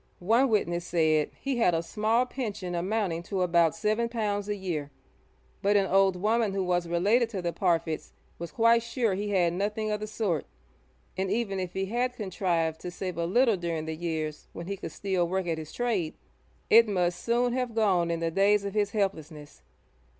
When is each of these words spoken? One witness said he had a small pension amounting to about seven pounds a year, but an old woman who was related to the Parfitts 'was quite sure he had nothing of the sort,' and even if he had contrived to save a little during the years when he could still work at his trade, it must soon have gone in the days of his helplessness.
One 0.17 0.49
witness 0.49 0.83
said 0.87 1.29
he 1.39 1.57
had 1.57 1.75
a 1.75 1.83
small 1.83 2.25
pension 2.25 2.73
amounting 2.73 3.21
to 3.21 3.43
about 3.43 3.75
seven 3.75 4.09
pounds 4.09 4.49
a 4.49 4.55
year, 4.55 4.89
but 5.61 5.77
an 5.77 5.85
old 5.85 6.15
woman 6.15 6.53
who 6.55 6.63
was 6.63 6.89
related 6.89 7.29
to 7.29 7.41
the 7.43 7.53
Parfitts 7.53 8.11
'was 8.39 8.51
quite 8.51 8.81
sure 8.81 9.13
he 9.13 9.29
had 9.29 9.53
nothing 9.53 9.91
of 9.91 9.99
the 9.99 10.07
sort,' 10.07 10.47
and 11.15 11.29
even 11.29 11.59
if 11.59 11.73
he 11.73 11.85
had 11.85 12.15
contrived 12.15 12.81
to 12.81 12.89
save 12.89 13.15
a 13.19 13.27
little 13.27 13.57
during 13.57 13.85
the 13.85 13.95
years 13.95 14.47
when 14.53 14.65
he 14.65 14.75
could 14.75 14.91
still 14.91 15.27
work 15.27 15.45
at 15.45 15.59
his 15.59 15.71
trade, 15.71 16.15
it 16.67 16.87
must 16.87 17.21
soon 17.23 17.53
have 17.53 17.75
gone 17.75 18.09
in 18.09 18.21
the 18.21 18.31
days 18.31 18.65
of 18.65 18.73
his 18.73 18.89
helplessness. 18.93 19.61